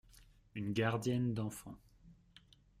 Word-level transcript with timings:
Une 0.55 0.73
gardienne 0.73 1.35
d’enfants. 1.35 1.77